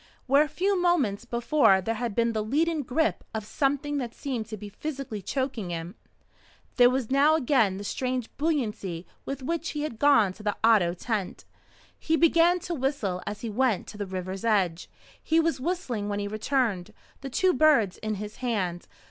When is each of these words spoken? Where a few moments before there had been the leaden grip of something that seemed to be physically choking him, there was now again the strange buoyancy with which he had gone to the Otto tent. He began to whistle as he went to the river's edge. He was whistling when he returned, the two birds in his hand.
Where 0.25 0.41
a 0.41 0.47
few 0.49 0.81
moments 0.81 1.25
before 1.25 1.79
there 1.79 1.93
had 1.93 2.15
been 2.15 2.33
the 2.33 2.43
leaden 2.43 2.81
grip 2.81 3.23
of 3.35 3.45
something 3.45 3.99
that 3.99 4.15
seemed 4.15 4.47
to 4.47 4.57
be 4.57 4.67
physically 4.67 5.21
choking 5.21 5.69
him, 5.69 5.93
there 6.77 6.89
was 6.89 7.11
now 7.11 7.35
again 7.35 7.77
the 7.77 7.83
strange 7.83 8.27
buoyancy 8.35 9.05
with 9.27 9.43
which 9.43 9.69
he 9.77 9.83
had 9.83 9.99
gone 9.99 10.33
to 10.33 10.41
the 10.41 10.57
Otto 10.63 10.95
tent. 10.95 11.45
He 11.99 12.15
began 12.17 12.57
to 12.61 12.73
whistle 12.73 13.21
as 13.27 13.41
he 13.41 13.49
went 13.51 13.85
to 13.89 13.97
the 13.99 14.07
river's 14.07 14.43
edge. 14.43 14.89
He 15.21 15.39
was 15.39 15.59
whistling 15.61 16.09
when 16.09 16.17
he 16.17 16.27
returned, 16.27 16.95
the 17.19 17.29
two 17.29 17.53
birds 17.53 17.97
in 17.99 18.15
his 18.15 18.37
hand. 18.37 18.87